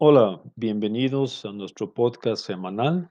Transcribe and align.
Hola, 0.00 0.40
bienvenidos 0.54 1.44
a 1.44 1.50
nuestro 1.50 1.92
podcast 1.92 2.46
semanal, 2.46 3.10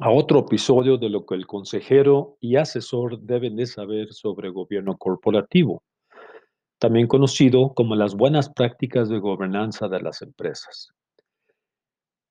a 0.00 0.10
otro 0.10 0.40
episodio 0.40 0.98
de 0.98 1.08
lo 1.10 1.24
que 1.24 1.36
el 1.36 1.46
consejero 1.46 2.36
y 2.40 2.56
asesor 2.56 3.20
deben 3.20 3.54
de 3.54 3.66
saber 3.66 4.12
sobre 4.12 4.50
gobierno 4.50 4.98
corporativo, 4.98 5.84
también 6.80 7.06
conocido 7.06 7.72
como 7.72 7.94
las 7.94 8.16
buenas 8.16 8.48
prácticas 8.48 9.08
de 9.08 9.20
gobernanza 9.20 9.86
de 9.86 10.00
las 10.00 10.20
empresas. 10.20 10.88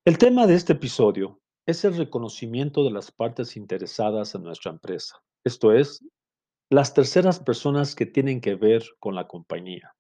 El 0.04 0.18
tema 0.18 0.48
de 0.48 0.56
este 0.56 0.74
episodio 0.74 1.40
es 1.66 1.86
el 1.86 1.96
reconocimiento 1.96 2.84
de 2.84 2.92
las 2.92 3.10
partes 3.10 3.56
interesadas 3.56 4.36
en 4.36 4.44
nuestra 4.44 4.72
empresa, 4.72 5.16
esto 5.46 5.72
es, 5.72 6.06
las 6.70 6.94
terceras 6.94 7.40
personas 7.40 7.96
que 7.96 8.06
tienen 8.06 8.42
que 8.42 8.56
ver 8.56 8.84
con 9.00 9.16
la 9.16 9.30
compañía. 9.30 9.94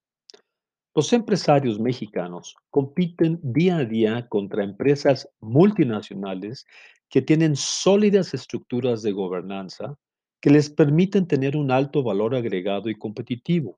Los 0.98 1.14
empresarios 1.14 1.80
mexicanos 1.80 2.56
compiten 2.72 3.40
día 3.44 3.78
a 3.78 3.86
día 3.86 4.28
contra 4.30 4.64
empresas 4.64 5.30
multinacionales 5.40 6.66
que 7.08 7.22
tienen 7.22 7.56
sólidas 7.56 8.34
estructuras 8.34 9.04
de 9.04 9.12
gobernanza 9.12 9.96
que 10.42 10.50
les 10.50 10.72
permiten 10.72 11.28
tener 11.28 11.56
un 11.56 11.70
alto 11.70 12.02
valor 12.02 12.34
agregado 12.34 12.90
y 12.90 12.96
competitivo. 12.96 13.78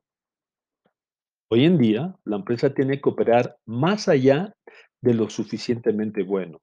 Hoy 1.50 1.66
en 1.66 1.78
día, 1.78 2.16
la 2.24 2.38
empresa 2.38 2.74
tiene 2.74 3.02
que 3.02 3.10
operar 3.10 3.58
más 3.66 4.08
allá 4.08 4.56
de 5.02 5.14
lo 5.14 5.30
suficientemente 5.30 6.24
bueno, 6.24 6.62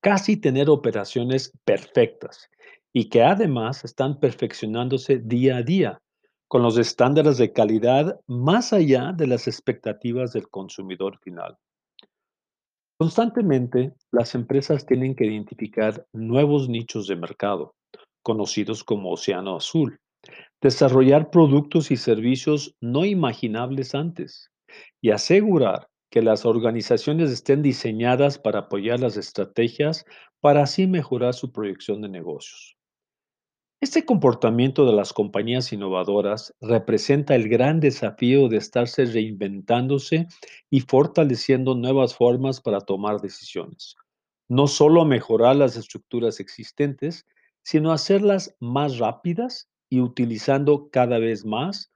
casi 0.00 0.38
tener 0.38 0.70
operaciones 0.70 1.52
perfectas 1.66 2.48
y 2.90 3.10
que 3.10 3.22
además 3.22 3.84
están 3.84 4.18
perfeccionándose 4.18 5.18
día 5.18 5.58
a 5.58 5.62
día 5.62 6.00
con 6.48 6.62
los 6.62 6.78
estándares 6.78 7.38
de 7.38 7.52
calidad 7.52 8.20
más 8.26 8.72
allá 8.72 9.12
de 9.12 9.26
las 9.26 9.48
expectativas 9.48 10.32
del 10.32 10.48
consumidor 10.48 11.18
final. 11.18 11.56
Constantemente, 12.98 13.92
las 14.10 14.34
empresas 14.34 14.86
tienen 14.86 15.14
que 15.14 15.26
identificar 15.26 16.06
nuevos 16.12 16.68
nichos 16.68 17.06
de 17.08 17.16
mercado, 17.16 17.74
conocidos 18.22 18.84
como 18.84 19.12
océano 19.12 19.56
azul, 19.56 19.98
desarrollar 20.62 21.30
productos 21.30 21.90
y 21.90 21.96
servicios 21.96 22.74
no 22.80 23.04
imaginables 23.04 23.94
antes 23.94 24.50
y 25.02 25.10
asegurar 25.10 25.88
que 26.10 26.22
las 26.22 26.46
organizaciones 26.46 27.30
estén 27.30 27.62
diseñadas 27.62 28.38
para 28.38 28.60
apoyar 28.60 29.00
las 29.00 29.16
estrategias 29.16 30.04
para 30.40 30.62
así 30.62 30.86
mejorar 30.86 31.34
su 31.34 31.52
proyección 31.52 32.00
de 32.00 32.08
negocios. 32.08 32.76
Este 33.86 34.04
comportamiento 34.04 34.84
de 34.84 34.92
las 34.92 35.12
compañías 35.12 35.72
innovadoras 35.72 36.52
representa 36.60 37.36
el 37.36 37.48
gran 37.48 37.78
desafío 37.78 38.48
de 38.48 38.56
estarse 38.56 39.04
reinventándose 39.04 40.26
y 40.68 40.80
fortaleciendo 40.80 41.76
nuevas 41.76 42.16
formas 42.16 42.60
para 42.60 42.80
tomar 42.80 43.20
decisiones. 43.20 43.94
No 44.48 44.66
solo 44.66 45.04
mejorar 45.04 45.54
las 45.54 45.76
estructuras 45.76 46.40
existentes, 46.40 47.26
sino 47.62 47.92
hacerlas 47.92 48.56
más 48.58 48.98
rápidas 48.98 49.70
y 49.88 50.00
utilizando 50.00 50.90
cada 50.90 51.20
vez 51.20 51.44
más 51.44 51.92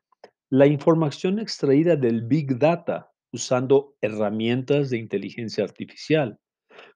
la 0.48 0.68
información 0.68 1.40
extraída 1.40 1.96
del 1.96 2.22
Big 2.22 2.56
Data 2.56 3.10
usando 3.32 3.96
herramientas 4.00 4.90
de 4.90 4.98
inteligencia 4.98 5.64
artificial, 5.64 6.38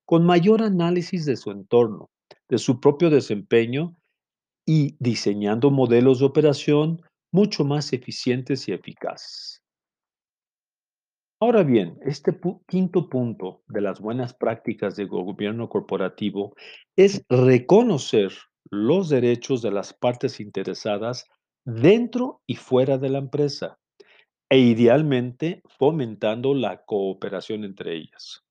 con 0.04 0.24
mayor 0.24 0.62
análisis 0.62 1.24
de 1.24 1.34
su 1.34 1.50
entorno, 1.50 2.10
de 2.48 2.58
su 2.58 2.78
propio 2.78 3.10
desempeño 3.10 3.96
y 4.66 4.96
diseñando 4.98 5.70
modelos 5.70 6.20
de 6.20 6.26
operación 6.26 7.02
mucho 7.32 7.64
más 7.64 7.92
eficientes 7.92 8.68
y 8.68 8.72
eficaces. 8.72 9.62
Ahora 11.40 11.62
bien, 11.62 11.98
este 12.02 12.38
quinto 12.68 13.08
punto 13.08 13.62
de 13.66 13.80
las 13.80 14.00
buenas 14.00 14.32
prácticas 14.34 14.96
de 14.96 15.04
gobierno 15.04 15.68
corporativo 15.68 16.54
es 16.96 17.24
reconocer 17.28 18.32
los 18.70 19.08
derechos 19.08 19.60
de 19.60 19.70
las 19.70 19.92
partes 19.92 20.40
interesadas 20.40 21.26
dentro 21.66 22.40
y 22.46 22.56
fuera 22.56 22.98
de 22.98 23.10
la 23.10 23.18
empresa 23.18 23.78
e 24.48 24.58
idealmente 24.58 25.62
fomentando 25.78 26.54
la 26.54 26.84
cooperación 26.84 27.64
entre 27.64 27.96
ellas. 27.96 28.42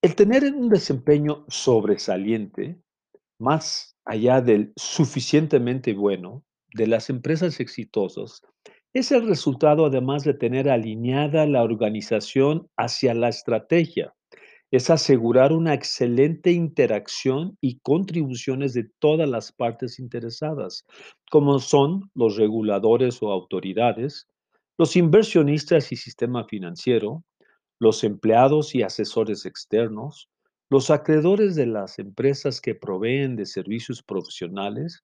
El 0.00 0.14
tener 0.14 0.44
un 0.44 0.68
desempeño 0.68 1.44
sobresaliente 1.48 2.80
más 3.38 3.97
allá 4.08 4.40
del 4.40 4.72
suficientemente 4.74 5.92
bueno 5.92 6.42
de 6.74 6.86
las 6.86 7.10
empresas 7.10 7.60
exitosas 7.60 8.42
es 8.94 9.12
el 9.12 9.28
resultado 9.28 9.84
además 9.84 10.24
de 10.24 10.32
tener 10.32 10.70
alineada 10.70 11.46
la 11.46 11.62
organización 11.62 12.68
hacia 12.76 13.14
la 13.14 13.28
estrategia. 13.28 14.14
Es 14.70 14.88
asegurar 14.88 15.52
una 15.52 15.74
excelente 15.74 16.52
interacción 16.52 17.56
y 17.60 17.80
contribuciones 17.80 18.72
de 18.72 18.88
todas 18.98 19.28
las 19.28 19.52
partes 19.52 19.98
interesadas, 19.98 20.86
como 21.30 21.58
son 21.58 22.10
los 22.14 22.36
reguladores 22.36 23.22
o 23.22 23.30
autoridades, 23.30 24.26
los 24.78 24.96
inversionistas 24.96 25.92
y 25.92 25.96
sistema 25.96 26.44
financiero, 26.44 27.24
los 27.78 28.04
empleados 28.04 28.74
y 28.74 28.82
asesores 28.82 29.44
externos, 29.44 30.28
los 30.70 30.90
acreedores 30.90 31.54
de 31.54 31.66
las 31.66 31.98
empresas 31.98 32.60
que 32.60 32.74
proveen 32.74 33.36
de 33.36 33.46
servicios 33.46 34.02
profesionales, 34.02 35.02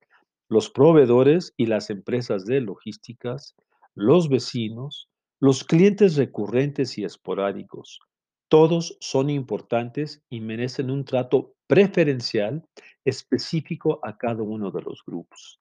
los 0.48 0.68
proveedores 0.70 1.54
y 1.56 1.66
las 1.66 1.88
empresas 1.88 2.44
de 2.44 2.60
logísticas, 2.60 3.54
los 3.94 4.28
vecinos, 4.28 5.08
los 5.40 5.64
clientes 5.64 6.16
recurrentes 6.16 6.98
y 6.98 7.04
esporádicos, 7.04 8.00
todos 8.48 8.96
son 9.00 9.30
importantes 9.30 10.22
y 10.28 10.40
merecen 10.40 10.90
un 10.90 11.04
trato 11.04 11.54
preferencial 11.66 12.64
específico 13.04 14.00
a 14.02 14.16
cada 14.18 14.42
uno 14.42 14.70
de 14.70 14.82
los 14.82 15.02
grupos. 15.04 15.60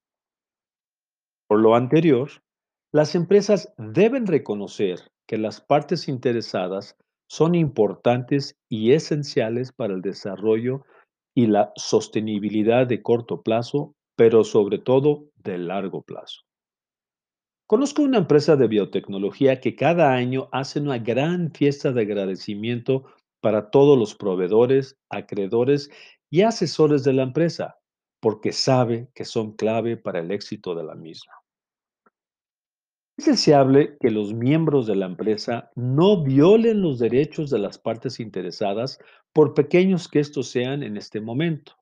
Por 1.47 1.61
lo 1.61 1.75
anterior, 1.75 2.29
las 2.91 3.15
empresas 3.15 3.73
deben 3.77 4.27
reconocer 4.27 4.99
que 5.27 5.37
las 5.37 5.61
partes 5.61 6.07
interesadas 6.07 6.97
son 7.29 7.55
importantes 7.55 8.55
y 8.69 8.91
esenciales 8.91 9.71
para 9.71 9.93
el 9.93 10.01
desarrollo 10.01 10.83
y 11.35 11.47
la 11.47 11.71
sostenibilidad 11.75 12.87
de 12.87 13.01
corto 13.01 13.41
plazo, 13.41 13.95
pero 14.15 14.43
sobre 14.43 14.77
todo 14.77 15.25
de 15.35 15.57
largo 15.57 16.03
plazo. 16.03 16.41
Conozco 17.65 18.03
una 18.03 18.19
empresa 18.19 18.55
de 18.55 18.67
biotecnología 18.67 19.59
que 19.59 19.75
cada 19.75 20.13
año 20.13 20.49
hace 20.51 20.79
una 20.79 20.99
gran 20.99 21.51
fiesta 21.51 21.91
de 21.91 22.01
agradecimiento 22.01 23.05
para 23.41 23.71
todos 23.71 23.97
los 23.97 24.15
proveedores, 24.15 24.97
acreedores 25.09 25.89
y 26.29 26.41
asesores 26.41 27.03
de 27.03 27.13
la 27.13 27.23
empresa, 27.23 27.77
porque 28.21 28.51
sabe 28.51 29.09
que 29.15 29.25
son 29.25 29.53
clave 29.53 29.97
para 29.97 30.19
el 30.19 30.31
éxito 30.31 30.75
de 30.75 30.83
la 30.83 30.95
misma. 30.95 31.33
Es 33.15 33.25
deseable 33.25 33.95
que 33.99 34.09
los 34.09 34.33
miembros 34.33 34.87
de 34.87 34.95
la 34.95 35.05
empresa 35.05 35.69
no 35.75 36.23
violen 36.23 36.81
los 36.81 36.97
derechos 36.97 37.51
de 37.51 37.59
las 37.59 37.77
partes 37.77 38.19
interesadas, 38.19 38.97
por 39.33 39.53
pequeños 39.53 40.07
que 40.07 40.19
estos 40.19 40.47
sean 40.47 40.81
en 40.81 40.97
este 40.97 41.21
momento. 41.21 41.73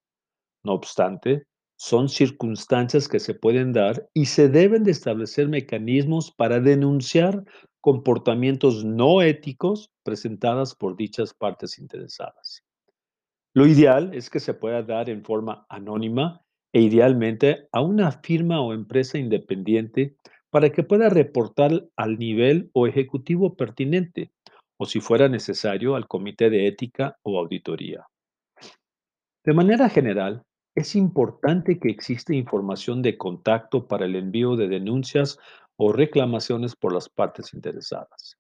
No 0.64 0.74
obstante, 0.74 1.48
son 1.78 2.10
circunstancias 2.10 3.08
que 3.08 3.20
se 3.20 3.34
pueden 3.34 3.72
dar 3.72 4.10
y 4.14 4.26
se 4.26 4.50
deben 4.50 4.84
de 4.84 4.92
establecer 4.92 5.48
mecanismos 5.48 6.32
para 6.32 6.60
denunciar 6.60 7.44
comportamientos 7.80 8.86
no 8.86 9.22
éticos 9.22 9.90
presentadas 10.04 10.76
por 10.76 10.96
dichas 10.96 11.34
partes 11.34 11.80
interesadas. 11.80 12.64
Lo 13.54 13.66
ideal 13.66 14.14
es 14.14 14.30
que 14.30 14.40
se 14.40 14.54
pueda 14.54 14.84
dar 14.84 15.10
en 15.10 15.24
forma 15.24 15.66
anónima 15.70 16.42
e 16.74 16.82
idealmente 16.82 17.68
a 17.72 17.82
una 17.82 18.12
firma 18.12 18.62
o 18.62 18.74
empresa 18.74 19.18
independiente 19.18 20.16
para 20.52 20.70
que 20.72 20.84
pueda 20.84 21.10
reportar 21.10 21.88
al 21.96 22.20
nivel 22.20 22.70
o 22.74 22.86
ejecutivo 22.86 23.56
pertinente 23.56 24.32
o 24.78 24.86
si 24.86 25.00
fuera 25.00 25.30
necesario 25.30 25.96
al 25.96 26.08
comité 26.08 26.50
de 26.50 26.68
ética 26.68 27.18
o 27.24 27.40
auditoría. 27.40 28.06
De 29.44 29.54
manera 29.54 29.90
general, 29.90 30.44
es 30.76 30.96
importante 30.96 31.80
que 31.80 31.90
exista 31.90 32.34
información 32.34 33.02
de 33.02 33.18
contacto 33.18 33.88
para 33.88 34.06
el 34.06 34.16
envío 34.16 34.56
de 34.56 34.68
denuncias 34.68 35.40
o 35.78 35.92
reclamaciones 35.92 36.76
por 36.76 36.94
las 36.94 37.10
partes 37.10 37.54
interesadas. 37.54 38.38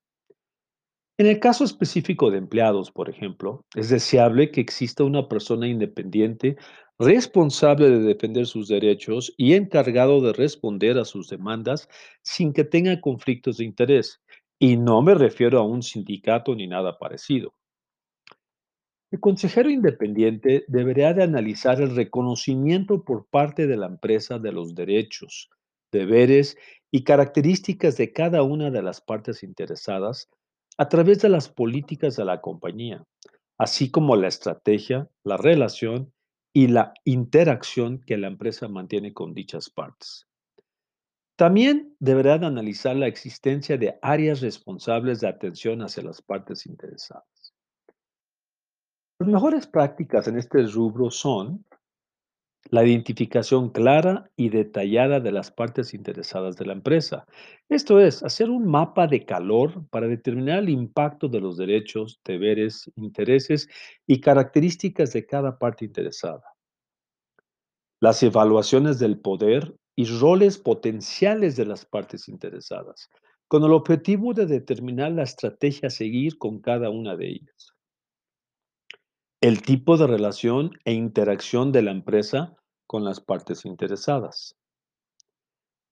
En 1.17 1.27
el 1.27 1.39
caso 1.39 1.63
específico 1.63 2.31
de 2.31 2.37
empleados, 2.37 2.91
por 2.91 3.09
ejemplo, 3.09 3.65
es 3.75 3.89
deseable 3.89 4.49
que 4.49 4.61
exista 4.61 5.03
una 5.03 5.27
persona 5.27 5.67
independiente 5.67 6.57
responsable 7.01 7.89
de 7.89 7.99
defender 7.99 8.45
sus 8.45 8.67
derechos 8.67 9.33
y 9.35 9.55
encargado 9.55 10.21
de 10.21 10.33
responder 10.33 10.99
a 10.99 11.05
sus 11.05 11.29
demandas 11.29 11.89
sin 12.21 12.53
que 12.53 12.63
tenga 12.63 13.01
conflictos 13.01 13.57
de 13.57 13.65
interés. 13.65 14.21
Y 14.59 14.77
no 14.77 15.01
me 15.01 15.15
refiero 15.15 15.57
a 15.59 15.63
un 15.63 15.81
sindicato 15.81 16.53
ni 16.55 16.67
nada 16.67 16.99
parecido. 16.99 17.55
El 19.09 19.19
consejero 19.19 19.69
independiente 19.69 20.63
deberá 20.67 21.13
de 21.13 21.23
analizar 21.23 21.81
el 21.81 21.95
reconocimiento 21.95 23.03
por 23.03 23.25
parte 23.25 23.65
de 23.65 23.77
la 23.77 23.87
empresa 23.87 24.37
de 24.37 24.51
los 24.51 24.75
derechos, 24.75 25.49
deberes 25.91 26.55
y 26.91 27.03
características 27.03 27.97
de 27.97 28.13
cada 28.13 28.43
una 28.43 28.69
de 28.69 28.83
las 28.83 29.01
partes 29.01 29.43
interesadas 29.43 30.29
a 30.77 30.87
través 30.87 31.19
de 31.21 31.29
las 31.29 31.49
políticas 31.49 32.15
de 32.15 32.25
la 32.25 32.39
compañía, 32.41 33.03
así 33.57 33.89
como 33.89 34.15
la 34.15 34.27
estrategia, 34.27 35.09
la 35.23 35.37
relación 35.37 36.13
y 36.53 36.67
la 36.67 36.93
interacción 37.05 37.99
que 37.99 38.17
la 38.17 38.27
empresa 38.27 38.67
mantiene 38.67 39.13
con 39.13 39.33
dichas 39.33 39.69
partes. 39.69 40.27
También 41.37 41.95
deberán 41.99 42.43
analizar 42.43 42.95
la 42.95 43.07
existencia 43.07 43.77
de 43.77 43.97
áreas 44.01 44.41
responsables 44.41 45.21
de 45.21 45.27
atención 45.27 45.81
hacia 45.81 46.03
las 46.03 46.21
partes 46.21 46.65
interesadas. 46.65 47.55
Las 49.19 49.29
mejores 49.29 49.65
prácticas 49.65 50.27
en 50.27 50.37
este 50.37 50.63
rubro 50.63 51.09
son 51.09 51.65
la 52.69 52.85
identificación 52.85 53.69
clara 53.69 54.29
y 54.35 54.49
detallada 54.49 55.19
de 55.19 55.31
las 55.31 55.51
partes 55.51 55.93
interesadas 55.93 56.55
de 56.57 56.65
la 56.65 56.73
empresa. 56.73 57.25
Esto 57.69 57.99
es, 57.99 58.23
hacer 58.23 58.49
un 58.49 58.65
mapa 58.67 59.07
de 59.07 59.25
calor 59.25 59.85
para 59.89 60.07
determinar 60.07 60.59
el 60.59 60.69
impacto 60.69 61.27
de 61.27 61.41
los 61.41 61.57
derechos, 61.57 62.21
deberes, 62.23 62.91
intereses 62.95 63.67
y 64.05 64.21
características 64.21 65.11
de 65.13 65.25
cada 65.25 65.57
parte 65.57 65.85
interesada. 65.85 66.43
Las 67.99 68.21
evaluaciones 68.23 68.99
del 68.99 69.19
poder 69.19 69.75
y 69.95 70.05
roles 70.05 70.57
potenciales 70.57 71.55
de 71.55 71.65
las 71.65 71.85
partes 71.85 72.29
interesadas, 72.29 73.09
con 73.47 73.63
el 73.63 73.73
objetivo 73.73 74.33
de 74.33 74.45
determinar 74.45 75.11
la 75.11 75.23
estrategia 75.23 75.87
a 75.87 75.91
seguir 75.91 76.37
con 76.37 76.61
cada 76.61 76.89
una 76.89 77.15
de 77.15 77.29
ellas. 77.29 77.75
El 79.41 79.63
tipo 79.63 79.97
de 79.97 80.05
relación 80.05 80.69
e 80.85 80.93
interacción 80.93 81.71
de 81.71 81.81
la 81.81 81.89
empresa 81.89 82.55
con 82.85 83.03
las 83.03 83.19
partes 83.19 83.65
interesadas. 83.65 84.55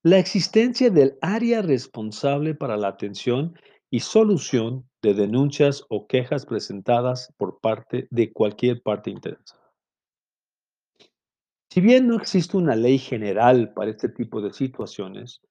La 0.03 0.19
existencia 0.19 0.91
del 0.91 1.17
área 1.19 1.63
responsable 1.63 2.53
para 2.53 2.77
la 2.77 2.89
atención 2.89 3.59
y 3.89 4.01
solución 4.01 4.87
de 5.01 5.15
denuncias 5.15 5.83
o 5.89 6.05
quejas 6.05 6.45
presentadas 6.45 7.33
por 7.37 7.59
parte 7.59 8.07
de 8.11 8.31
cualquier 8.31 8.83
parte 8.83 9.09
interesada. 9.09 9.73
Si 11.71 11.81
bien 11.81 12.07
no 12.07 12.17
existe 12.17 12.55
una 12.55 12.75
ley 12.75 12.99
general 12.99 13.73
para 13.73 13.89
este 13.89 14.09
tipo 14.09 14.41
de 14.41 14.53
situaciones, 14.53 15.41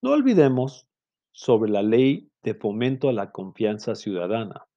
no 0.00 0.12
olvidemos 0.12 0.86
sobre 1.32 1.72
la 1.72 1.82
ley 1.82 2.30
de 2.44 2.54
fomento 2.54 3.08
a 3.08 3.12
la 3.12 3.32
confianza 3.32 3.96
ciudadana. 3.96 4.68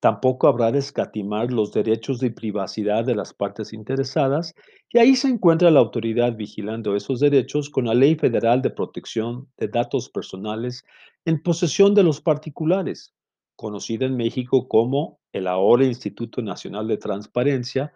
Tampoco 0.00 0.46
habrá 0.46 0.70
de 0.72 0.78
escatimar 0.78 1.52
los 1.52 1.72
derechos 1.72 2.20
de 2.20 2.30
privacidad 2.30 3.04
de 3.04 3.14
las 3.14 3.32
partes 3.32 3.72
interesadas 3.72 4.54
y 4.90 4.98
ahí 4.98 5.16
se 5.16 5.28
encuentra 5.28 5.70
la 5.70 5.80
autoridad 5.80 6.36
vigilando 6.36 6.94
esos 6.94 7.20
derechos 7.20 7.70
con 7.70 7.86
la 7.86 7.94
Ley 7.94 8.14
Federal 8.14 8.62
de 8.62 8.70
Protección 8.70 9.48
de 9.56 9.68
Datos 9.68 10.10
Personales 10.10 10.84
en 11.24 11.42
posesión 11.42 11.94
de 11.94 12.02
los 12.02 12.20
particulares, 12.20 13.14
conocida 13.56 14.06
en 14.06 14.16
México 14.16 14.68
como 14.68 15.18
el 15.32 15.46
ahora 15.46 15.86
Instituto 15.86 16.42
Nacional 16.42 16.86
de 16.88 16.98
Transparencia 16.98 17.92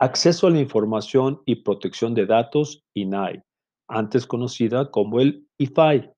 Acceso 0.00 0.48
a 0.48 0.50
la 0.50 0.60
Información 0.60 1.40
y 1.46 1.62
Protección 1.62 2.14
de 2.14 2.26
Datos, 2.26 2.84
INAI, 2.94 3.42
antes 3.88 4.26
conocida 4.26 4.90
como 4.90 5.20
el 5.20 5.46
IFAI. 5.56 6.10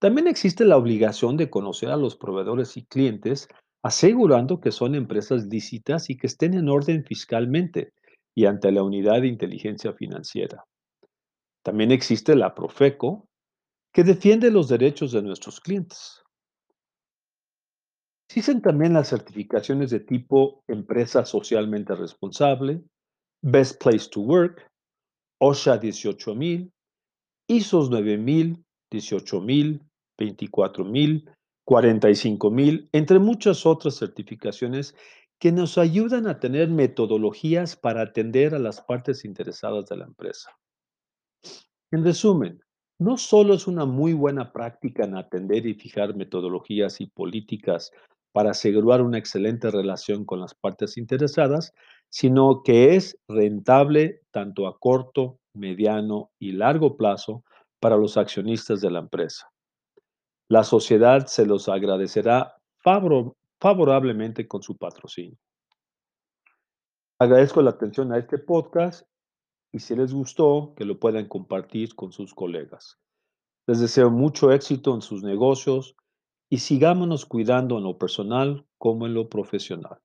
También 0.00 0.26
existe 0.26 0.64
la 0.64 0.76
obligación 0.76 1.36
de 1.36 1.48
conocer 1.48 1.90
a 1.90 1.96
los 1.96 2.16
proveedores 2.16 2.76
y 2.76 2.84
clientes, 2.84 3.48
asegurando 3.86 4.60
que 4.60 4.72
son 4.72 4.96
empresas 4.96 5.46
lícitas 5.46 6.10
y 6.10 6.16
que 6.16 6.26
estén 6.26 6.54
en 6.54 6.68
orden 6.68 7.04
fiscalmente 7.04 7.92
y 8.34 8.46
ante 8.46 8.72
la 8.72 8.82
Unidad 8.82 9.20
de 9.20 9.28
Inteligencia 9.28 9.92
Financiera. 9.92 10.64
También 11.64 11.92
existe 11.92 12.34
la 12.34 12.52
Profeco, 12.52 13.28
que 13.94 14.02
defiende 14.02 14.50
los 14.50 14.68
derechos 14.68 15.12
de 15.12 15.22
nuestros 15.22 15.60
clientes. 15.60 16.20
Existen 18.28 18.60
también 18.60 18.92
las 18.92 19.08
certificaciones 19.08 19.90
de 19.90 20.00
tipo 20.00 20.64
empresa 20.66 21.24
socialmente 21.24 21.94
responsable, 21.94 22.82
Best 23.40 23.80
Place 23.80 24.08
to 24.10 24.20
Work, 24.20 24.68
OSHA 25.40 25.78
18000, 25.78 26.72
ISOs 27.48 27.88
9000, 27.90 28.64
18000, 28.90 29.80
24000, 30.18 31.35
45000, 31.66 32.88
entre 32.92 33.18
muchas 33.18 33.66
otras 33.66 33.96
certificaciones 33.96 34.94
que 35.38 35.52
nos 35.52 35.76
ayudan 35.78 36.28
a 36.28 36.38
tener 36.38 36.70
metodologías 36.70 37.76
para 37.76 38.02
atender 38.02 38.54
a 38.54 38.58
las 38.58 38.80
partes 38.80 39.24
interesadas 39.24 39.86
de 39.86 39.96
la 39.96 40.04
empresa. 40.04 40.50
En 41.90 42.04
resumen, 42.04 42.60
no 42.98 43.18
solo 43.18 43.54
es 43.54 43.66
una 43.66 43.84
muy 43.84 44.12
buena 44.12 44.52
práctica 44.52 45.04
en 45.04 45.16
atender 45.16 45.66
y 45.66 45.74
fijar 45.74 46.14
metodologías 46.14 47.00
y 47.00 47.08
políticas 47.08 47.90
para 48.32 48.52
asegurar 48.52 49.02
una 49.02 49.18
excelente 49.18 49.70
relación 49.70 50.24
con 50.24 50.40
las 50.40 50.54
partes 50.54 50.96
interesadas, 50.96 51.72
sino 52.08 52.62
que 52.62 52.94
es 52.94 53.18
rentable 53.28 54.20
tanto 54.30 54.66
a 54.66 54.78
corto, 54.78 55.38
mediano 55.52 56.30
y 56.38 56.52
largo 56.52 56.96
plazo 56.96 57.44
para 57.80 57.96
los 57.96 58.16
accionistas 58.16 58.80
de 58.80 58.90
la 58.90 59.00
empresa. 59.00 59.50
La 60.48 60.62
sociedad 60.62 61.26
se 61.26 61.44
los 61.44 61.68
agradecerá 61.68 62.56
favorablemente 62.78 64.46
con 64.46 64.62
su 64.62 64.76
patrocinio. 64.76 65.36
Agradezco 67.18 67.62
la 67.62 67.70
atención 67.70 68.12
a 68.12 68.18
este 68.18 68.38
podcast 68.38 69.08
y 69.72 69.80
si 69.80 69.96
les 69.96 70.12
gustó, 70.14 70.74
que 70.76 70.84
lo 70.84 71.00
puedan 71.00 71.26
compartir 71.26 71.96
con 71.96 72.12
sus 72.12 72.32
colegas. 72.32 73.00
Les 73.66 73.80
deseo 73.80 74.10
mucho 74.10 74.52
éxito 74.52 74.94
en 74.94 75.02
sus 75.02 75.24
negocios 75.24 75.96
y 76.48 76.58
sigámonos 76.58 77.26
cuidando 77.26 77.78
en 77.78 77.84
lo 77.84 77.98
personal 77.98 78.64
como 78.78 79.06
en 79.06 79.14
lo 79.14 79.28
profesional. 79.28 79.98